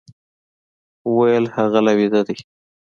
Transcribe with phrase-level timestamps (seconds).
[1.07, 2.35] وويل هغه لا ويده دی.